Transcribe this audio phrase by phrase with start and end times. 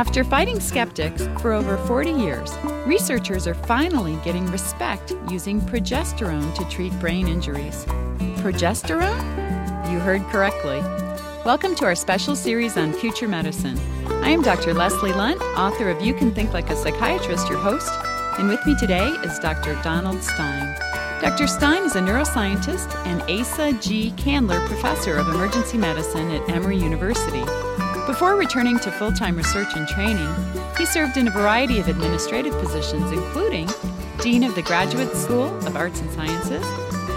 [0.00, 6.64] After fighting skeptics for over 40 years, researchers are finally getting respect using progesterone to
[6.70, 7.84] treat brain injuries.
[8.40, 9.92] Progesterone?
[9.92, 10.80] You heard correctly.
[11.44, 13.78] Welcome to our special series on future medicine.
[14.24, 14.72] I am Dr.
[14.72, 17.92] Leslie Lundt, author of You Can Think Like a Psychiatrist, your host,
[18.38, 19.74] and with me today is Dr.
[19.82, 20.74] Donald Stein.
[21.20, 21.46] Dr.
[21.46, 24.12] Stein is a neuroscientist and Asa G.
[24.12, 27.44] Candler Professor of Emergency Medicine at Emory University.
[28.10, 30.34] Before returning to full time research and training,
[30.76, 33.68] he served in a variety of administrative positions, including
[34.20, 36.66] Dean of the Graduate School of Arts and Sciences,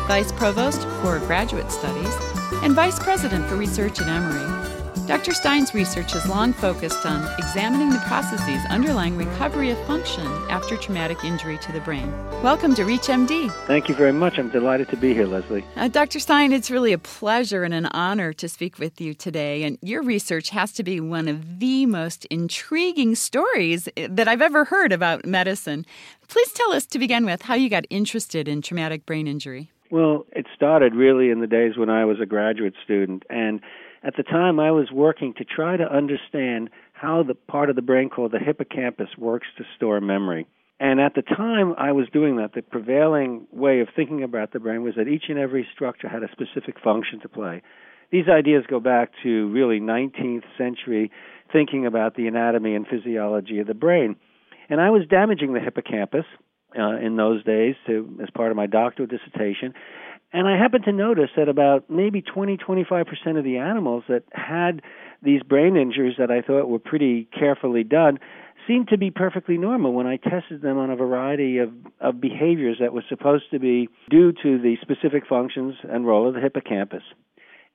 [0.07, 2.13] Vice Provost for Graduate Studies,
[2.61, 4.62] and Vice President for Research at Emory.
[5.05, 5.33] Dr.
[5.33, 11.25] Stein's research has long focused on examining the processes underlying recovery of function after traumatic
[11.25, 12.09] injury to the brain.
[12.41, 13.51] Welcome to ReachMD.
[13.67, 14.39] Thank you very much.
[14.39, 15.65] I'm delighted to be here, Leslie.
[15.75, 16.19] Uh, Dr.
[16.19, 19.63] Stein, it's really a pleasure and an honor to speak with you today.
[19.63, 24.41] And your research has to be one of the most intriguing stories eh, that I've
[24.41, 25.85] ever heard about medicine.
[26.29, 29.69] Please tell us to begin with how you got interested in traumatic brain injury.
[29.91, 33.23] Well, it started really in the days when I was a graduate student.
[33.29, 33.59] And
[34.03, 37.81] at the time, I was working to try to understand how the part of the
[37.81, 40.47] brain called the hippocampus works to store memory.
[40.79, 44.59] And at the time I was doing that, the prevailing way of thinking about the
[44.59, 47.61] brain was that each and every structure had a specific function to play.
[48.11, 51.09] These ideas go back to really 19th century
[51.53, 54.17] thinking about the anatomy and physiology of the brain.
[54.69, 56.25] And I was damaging the hippocampus
[56.77, 59.73] uh, in those days to, as part of my doctoral dissertation.
[60.31, 64.81] And I happened to notice that about maybe 20, 25% of the animals that had
[65.21, 68.19] these brain injuries that I thought were pretty carefully done
[68.67, 72.77] seemed to be perfectly normal when I tested them on a variety of, of behaviors
[72.79, 77.03] that were supposed to be due to the specific functions and role of the hippocampus.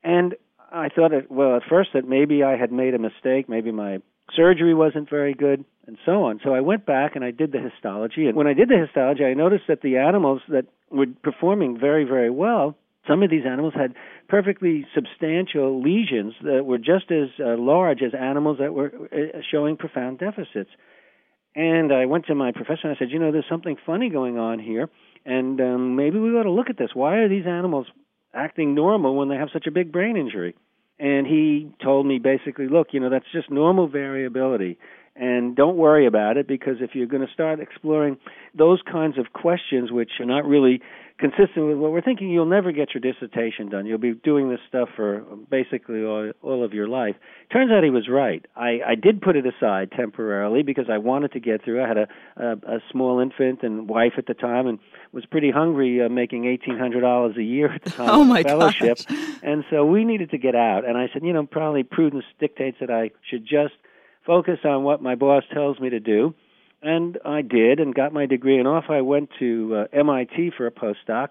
[0.03, 0.35] And
[0.73, 3.99] I thought, well, at first that maybe I had made a mistake, maybe my
[4.37, 6.41] surgery wasn't very good, and so on.
[6.45, 8.27] So I went back and I did the histology.
[8.27, 12.05] And when I did the histology, I noticed that the animals that were performing very,
[12.05, 12.77] very well,
[13.09, 13.95] some of these animals had
[14.29, 19.77] perfectly substantial lesions that were just as uh, large as animals that were uh, showing
[19.77, 20.71] profound deficits.
[21.57, 24.39] And I went to my professor and I said, you know, there's something funny going
[24.39, 24.91] on here,
[25.25, 26.91] and um, maybe we ought to look at this.
[26.93, 27.87] Why are these animals
[28.35, 30.55] acting normal when they have such a big brain injury?
[31.01, 34.79] And he told me basically, look, you know, that's just normal variability
[35.19, 38.17] and don't worry about it because if you're going to start exploring
[38.57, 40.81] those kinds of questions which are not really
[41.19, 43.87] consistent with what we're thinking you'll never get your dissertation done.
[43.87, 47.17] You'll be doing this stuff for basically all, all of your life.
[47.53, 48.45] Turns out he was right.
[48.57, 51.83] I i did put it aside temporarily because i wanted to get through.
[51.83, 54.79] I had a a, a small infant and wife at the time and
[55.13, 58.43] was pretty hungry uh, making eighteen hundred dollars a year at the time oh my
[58.43, 58.99] fellowship.
[59.09, 59.19] Gosh.
[59.43, 60.87] and so we needed to get out.
[60.87, 63.75] And i said you know probably prudence dictates that i should just
[64.25, 66.35] focus on what my boss tells me to do.
[66.83, 70.67] And I did and got my degree, and off I went to uh, MIT for
[70.67, 71.31] a postdoc.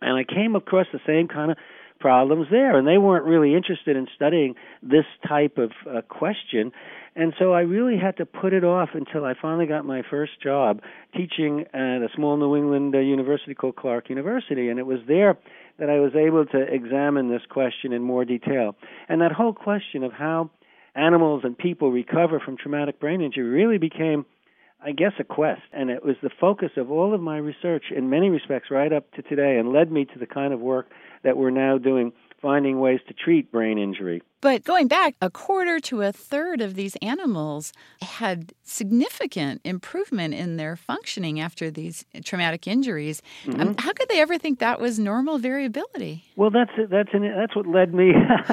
[0.00, 1.56] And I came across the same kind of
[2.00, 6.72] problems there, and they weren't really interested in studying this type of uh, question.
[7.14, 10.32] And so I really had to put it off until I finally got my first
[10.42, 10.82] job
[11.16, 14.68] teaching at a small New England uh, university called Clark University.
[14.68, 15.38] And it was there
[15.78, 18.76] that I was able to examine this question in more detail.
[19.08, 20.50] And that whole question of how
[20.94, 24.26] animals and people recover from traumatic brain injury really became,
[24.86, 25.62] I guess, a quest.
[25.72, 29.10] And it was the focus of all of my research in many respects right up
[29.14, 30.90] to today and led me to the kind of work
[31.24, 34.22] that we're now doing finding ways to treat brain injury.
[34.42, 40.56] But going back, a quarter to a third of these animals had significant improvement in
[40.56, 43.22] their functioning after these traumatic injuries.
[43.44, 43.60] Mm-hmm.
[43.60, 46.24] Um, how could they ever think that was normal variability?
[46.36, 48.12] Well, that's that's an, that's what led me.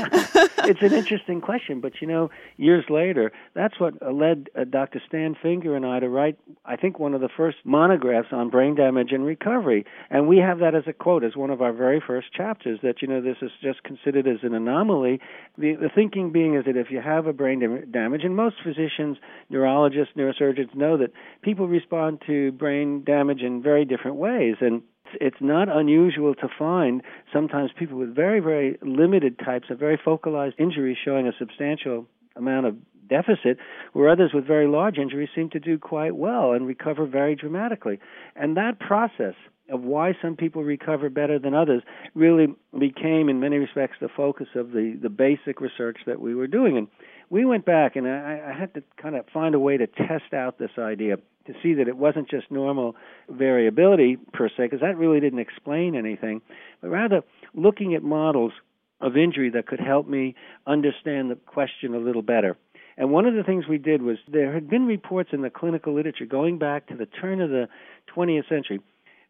[0.64, 5.02] it's an interesting question, but you know, years later, that's what led uh, Dr.
[5.08, 6.38] Stan Finger and I to write.
[6.66, 10.60] I think one of the first monographs on brain damage and recovery, and we have
[10.60, 12.80] that as a quote as one of our very first chapters.
[12.84, 15.20] That you know, this is just considered as an anomaly.
[15.58, 17.60] The the thinking being is that if you have a brain
[17.92, 19.18] damage, and most physicians,
[19.50, 21.12] neurologists, neurosurgeons know that
[21.42, 24.82] people respond to brain damage in very different ways, and
[25.22, 30.56] it's not unusual to find sometimes people with very, very limited types of very focalized
[30.58, 32.76] injuries showing a substantial amount of
[33.18, 33.56] deficit,
[33.94, 37.98] where others with very large injuries seem to do quite well and recover very dramatically.
[38.36, 39.36] And that process
[39.70, 41.82] of why some people recover better than others
[42.24, 42.48] really
[42.88, 46.78] became, in many respects, the focus of the, the basic research that we were doing.
[46.78, 46.88] And
[47.30, 50.34] we went back, and I, I had to kind of find a way to test
[50.34, 51.16] out this idea
[51.48, 52.96] to see that it wasn't just normal
[53.30, 56.42] variability per se, because that really didn't explain anything,
[56.82, 57.22] but rather
[57.54, 58.54] looking at models
[59.02, 62.56] of injury that could help me understand the question a little better.
[62.98, 65.94] And one of the things we did was there had been reports in the clinical
[65.94, 67.68] literature going back to the turn of the
[68.16, 68.80] 20th century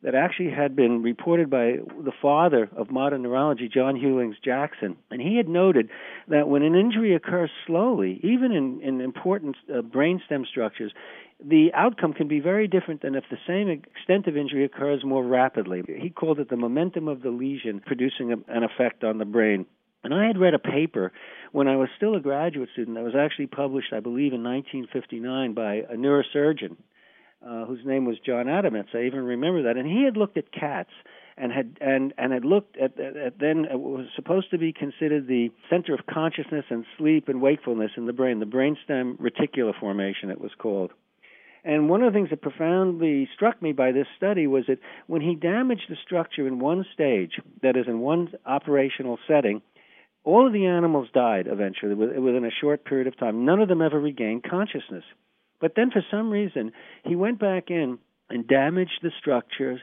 [0.04, 4.98] that actually had been reported by the father of modern neurology, John Hughlings Jackson.
[5.10, 5.90] And he had noted
[6.28, 10.92] that when an injury occurs slowly, even in, in important uh, brainstem structures,
[11.44, 15.24] the outcome can be very different than if the same extent of injury occurs more
[15.24, 15.84] rapidly.
[15.88, 19.66] He called it the momentum of the lesion producing a, an effect on the brain.
[20.04, 21.12] And I had read a paper
[21.52, 25.54] when I was still a graduate student that was actually published, I believe, in 1959
[25.54, 26.76] by a neurosurgeon
[27.46, 28.94] uh, whose name was John Adametz.
[28.94, 29.78] I even remember that.
[29.78, 30.92] And he had looked at cats
[31.38, 34.72] and had and and had looked at, at, at then it was supposed to be
[34.72, 39.78] considered the center of consciousness and sleep and wakefulness in the brain, the brainstem reticular
[39.80, 40.92] formation it was called.
[41.66, 45.22] And one of the things that profoundly struck me by this study was that when
[45.22, 49.62] he damaged the structure in one stage, that is, in one operational setting,
[50.24, 53.46] all of the animals died eventually within a short period of time.
[53.46, 55.04] None of them ever regained consciousness.
[55.60, 56.72] But then, for some reason,
[57.04, 57.98] he went back in
[58.30, 59.80] and damaged the structures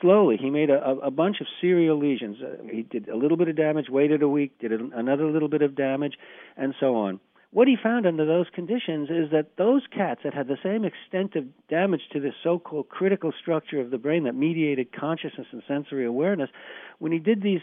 [0.00, 0.36] slowly.
[0.36, 2.36] He made a, a bunch of serial lesions.
[2.42, 5.62] Uh, he did a little bit of damage, waited a week, did another little bit
[5.62, 6.14] of damage,
[6.56, 7.20] and so on.
[7.52, 11.36] What he found under those conditions is that those cats that had the same extent
[11.36, 15.62] of damage to the so called critical structure of the brain that mediated consciousness and
[15.68, 16.50] sensory awareness,
[16.98, 17.60] when he did these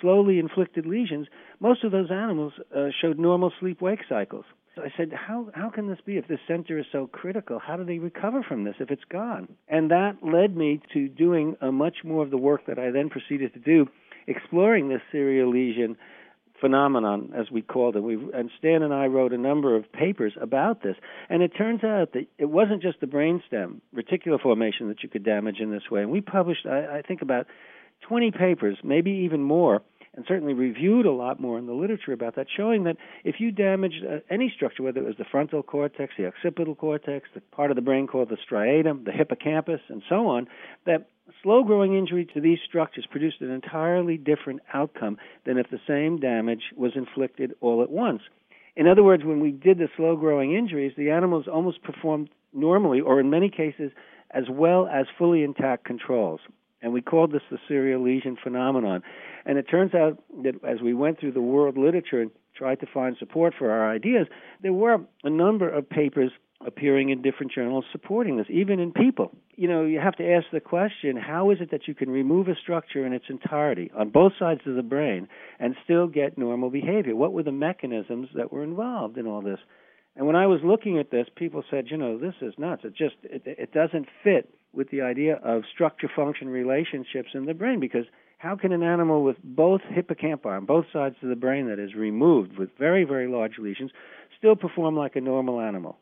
[0.00, 1.26] slowly inflicted lesions,
[1.60, 4.44] most of those animals uh, showed normal sleep wake cycles.
[4.74, 7.58] So I said, how how can this be if this center is so critical?
[7.58, 9.48] How do they recover from this if it's gone?
[9.68, 13.10] And that led me to doing a much more of the work that I then
[13.10, 13.88] proceeded to do,
[14.28, 15.96] exploring this serial lesion
[16.60, 18.00] phenomenon, as we called it.
[18.00, 20.96] We and Stan and I wrote a number of papers about this,
[21.28, 25.24] and it turns out that it wasn't just the brainstem reticular formation that you could
[25.24, 26.02] damage in this way.
[26.02, 27.46] And we published, I, I think, about
[28.02, 29.82] 20 papers, maybe even more,
[30.14, 33.52] and certainly reviewed a lot more in the literature about that, showing that if you
[33.52, 37.70] damage uh, any structure, whether it was the frontal cortex, the occipital cortex, the part
[37.70, 40.48] of the brain called the striatum, the hippocampus, and so on,
[40.86, 41.08] that
[41.42, 46.18] slow growing injury to these structures produced an entirely different outcome than if the same
[46.18, 48.22] damage was inflicted all at once.
[48.74, 53.00] In other words, when we did the slow growing injuries, the animals almost performed normally,
[53.00, 53.92] or in many cases,
[54.30, 56.40] as well as fully intact controls.
[56.80, 59.02] And we called this the serial lesion phenomenon.
[59.44, 62.86] And it turns out that as we went through the world literature and tried to
[62.92, 64.26] find support for our ideas,
[64.62, 66.30] there were a number of papers
[66.66, 69.32] appearing in different journals supporting this, even in people.
[69.54, 72.48] You know, you have to ask the question how is it that you can remove
[72.48, 75.28] a structure in its entirety on both sides of the brain
[75.60, 77.14] and still get normal behavior?
[77.14, 79.60] What were the mechanisms that were involved in all this?
[80.16, 82.82] And when I was looking at this, people said, you know, this is nuts.
[82.84, 87.52] It just it, it doesn't fit with the idea of structure function relationships in the
[87.52, 88.04] brain because
[88.38, 91.96] how can an animal with both hippocampi on both sides of the brain that is
[91.96, 93.90] removed with very, very large lesions
[94.38, 95.98] still perform like a normal animal?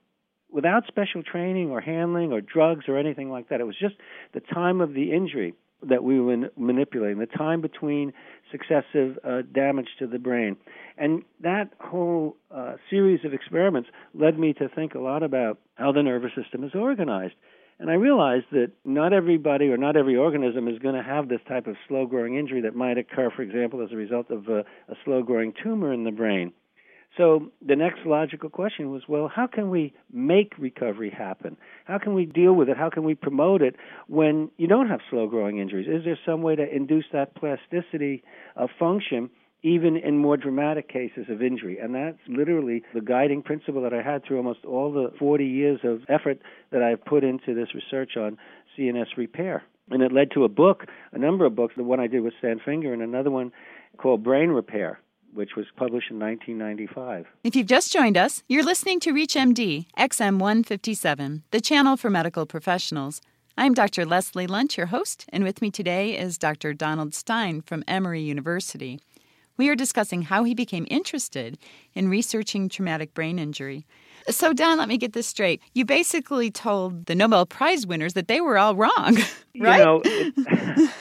[0.51, 3.61] Without special training or handling or drugs or anything like that.
[3.61, 3.95] It was just
[4.35, 8.13] the time of the injury that we were manipulating, the time between
[8.53, 10.57] successive uh, damage to the brain.
[10.99, 15.93] And that whole uh, series of experiments led me to think a lot about how
[15.93, 17.35] the nervous system is organized.
[17.79, 21.41] And I realized that not everybody or not every organism is going to have this
[21.47, 24.53] type of slow growing injury that might occur, for example, as a result of uh,
[24.53, 24.59] a,
[24.93, 26.53] a slow growing tumor in the brain.
[27.17, 31.57] So the next logical question was well, how can we make recovery happen?
[31.85, 32.77] How can we deal with it?
[32.77, 35.87] How can we promote it when you don't have slow growing injuries?
[35.89, 38.23] Is there some way to induce that plasticity
[38.55, 39.31] of function?
[39.67, 41.77] Even in more dramatic cases of injury.
[41.81, 45.81] And that's literally the guiding principle that I had through almost all the 40 years
[45.83, 46.39] of effort
[46.71, 48.39] that I've put into this research on
[48.79, 49.65] CNS repair.
[49.91, 51.75] And it led to a book, a number of books.
[51.77, 53.51] The one I did with Stan Finger, and another one
[53.99, 55.01] called Brain Repair,
[55.35, 57.27] which was published in 1995.
[57.43, 62.47] If you've just joined us, you're listening to ReachMD XM 157, the channel for medical
[62.47, 63.21] professionals.
[63.59, 64.05] I'm Dr.
[64.05, 66.73] Leslie Lundt, your host, and with me today is Dr.
[66.73, 69.01] Donald Stein from Emory University.
[69.57, 71.59] We are discussing how he became interested
[71.95, 73.87] in researching traumatic brain injury.
[74.29, 75.63] So, Don, let me get this straight.
[75.73, 78.91] You basically told the Nobel Prize winners that they were all wrong,
[79.59, 79.79] right?
[79.79, 80.35] You know, it,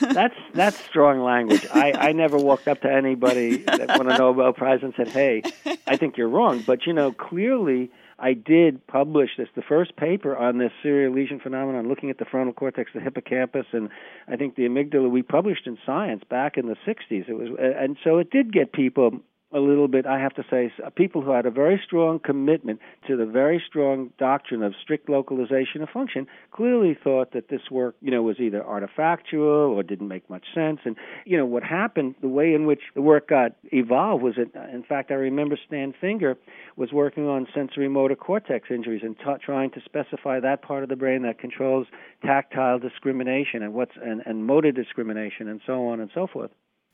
[0.00, 1.66] that's that's strong language.
[1.74, 5.42] I, I never walked up to anybody that won a Nobel Prize and said, "Hey,
[5.86, 10.34] I think you're wrong." But you know, clearly I did publish this, the first paper
[10.34, 13.90] on this serial lesion phenomenon, looking at the frontal cortex, the hippocampus, and
[14.26, 15.10] I think the amygdala.
[15.10, 17.28] We published in Science back in the '60s.
[17.28, 19.20] It was, and so it did get people
[19.56, 23.16] a little bit, I have to say, people who had a very strong commitment to
[23.16, 28.10] the very strong doctrine of strict localization of function clearly thought that this work, you
[28.10, 30.80] know, was either artifactual or didn't make much sense.
[30.84, 30.94] And,
[31.24, 34.82] you know, what happened, the way in which the work got evolved was, that, in
[34.82, 36.36] fact, I remember Stan Finger
[36.76, 40.90] was working on sensory motor cortex injuries and t- trying to specify that part of
[40.90, 41.86] the brain that controls
[42.22, 46.50] tactile discrimination and what's and, and motor discrimination and so on and so forth.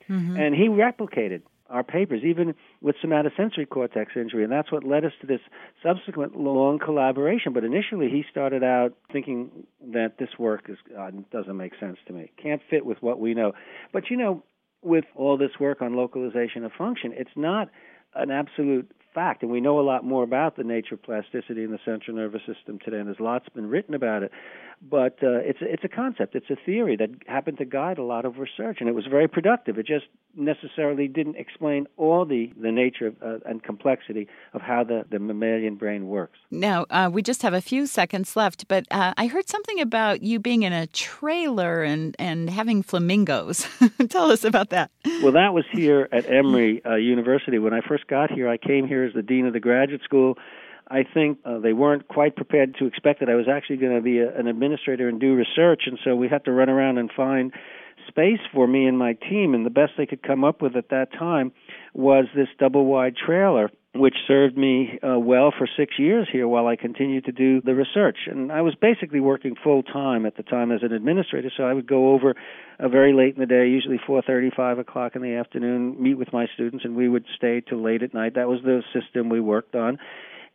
[0.09, 0.37] Mm-hmm.
[0.37, 1.41] And he replicated
[1.73, 5.39] our papers, even with somatosensory cortex injury, and that's what led us to this
[5.81, 7.51] subsequent long collaboration.
[7.51, 9.49] But initially, he started out thinking
[9.91, 13.33] that this work is uh, doesn't make sense to me, can't fit with what we
[13.33, 13.53] know.
[13.91, 14.43] But you know,
[14.83, 17.69] with all this work on localization of function, it's not
[18.13, 21.71] an absolute fact, and we know a lot more about the nature of plasticity in
[21.71, 24.31] the central nervous system today, and there's lots been written about it
[24.89, 28.25] but uh, it's it's a concept, it's a theory that happened to guide a lot
[28.25, 29.77] of research, and it was very productive.
[29.77, 34.83] It just necessarily didn't explain all the the nature of, uh, and complexity of how
[34.83, 36.37] the the mammalian brain works.
[36.51, 40.21] Now uh, we just have a few seconds left, but uh, I heard something about
[40.21, 43.67] you being in a trailer and and having flamingos.
[44.09, 44.91] Tell us about that.
[45.21, 48.49] Well, that was here at Emory uh, University when I first got here.
[48.49, 50.37] I came here as the dean of the graduate school
[50.87, 54.01] I think uh, they weren't quite prepared to expect that I was actually going to
[54.01, 57.11] be a, an administrator and do research, and so we had to run around and
[57.11, 57.53] find
[58.07, 59.53] space for me and my team.
[59.53, 61.51] And the best they could come up with at that time
[61.93, 66.67] was this double wide trailer, which served me uh, well for six years here while
[66.67, 68.17] I continued to do the research.
[68.27, 71.73] And I was basically working full time at the time as an administrator, so I
[71.73, 72.35] would go over
[72.79, 76.15] uh, very late in the day, usually four thirty, five o'clock in the afternoon, meet
[76.15, 78.35] with my students, and we would stay till late at night.
[78.35, 79.97] That was the system we worked on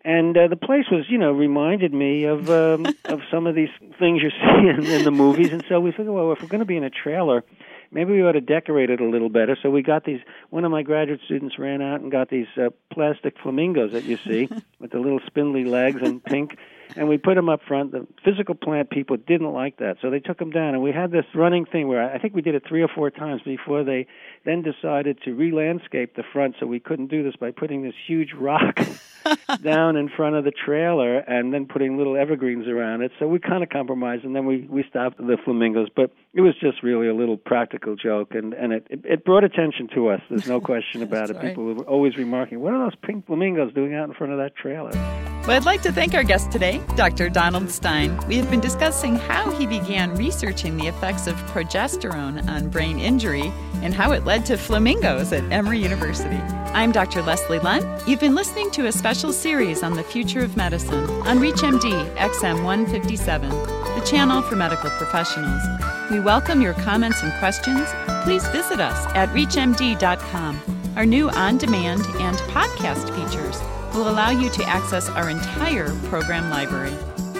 [0.05, 3.71] and uh, the place was, you know, reminded me of um, of some of these
[3.99, 6.61] things you see in, in the movies, and so we figured, well, if we're going
[6.61, 7.45] to be in a trailer,
[7.90, 9.57] maybe we ought to decorate it a little better.
[9.61, 10.21] So we got these.
[10.50, 14.19] One of my graduate students ran out and got these uh, plastic flamingos that you
[14.19, 16.57] see with the little spindly legs and pink,
[16.97, 17.92] and we put them up front.
[17.92, 20.75] The physical plant people didn't like that, so they took them down.
[20.75, 23.11] And we had this running thing where I think we did it three or four
[23.11, 24.07] times before they
[24.45, 26.57] then decided to re-landscape the front.
[26.61, 28.80] So we couldn't do this by putting this huge rock
[29.62, 33.12] down in front of the trailer and then putting little evergreens around it.
[33.18, 35.88] So we kind of compromised, and then we we stopped the flamingos.
[35.95, 39.45] But it was just really a little practical joke, and and it it, it brought
[39.45, 40.21] attention to us.
[40.28, 41.37] There's no question about it.
[41.37, 41.49] Right.
[41.49, 44.57] People were always remarking, "What are those pink flamingos doing out in front of that
[44.57, 47.31] trailer?" Well, I'd like to thank our guest today, Dr.
[47.31, 48.21] Donald Stein.
[48.26, 53.50] We have been discussing how he began researching the effects of progesterone on brain injury
[53.81, 56.37] and how it led to flamingos at Emory University.
[56.75, 57.23] I'm Dr.
[57.23, 58.07] Leslie Lundt.
[58.07, 62.62] You've been listening to a special series on the future of medicine on ReachMD XM
[62.62, 65.62] 157, the channel for medical professionals.
[66.11, 67.88] We welcome your comments and questions.
[68.23, 70.61] Please visit us at ReachMD.com.
[70.97, 73.59] Our new on demand and podcast features
[73.95, 76.95] will allow you to access our entire program library.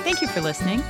[0.05, 0.83] Thank you for listening.